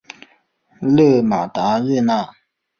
[0.81, 2.27] 勒马达热奈。